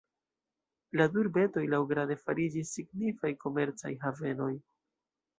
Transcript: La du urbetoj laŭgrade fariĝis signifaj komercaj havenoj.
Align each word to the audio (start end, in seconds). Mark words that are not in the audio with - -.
La 0.99 1.05
du 1.15 1.19
urbetoj 1.23 1.61
laŭgrade 1.73 2.17
fariĝis 2.21 2.71
signifaj 2.77 3.31
komercaj 3.43 3.91
havenoj. 4.07 4.49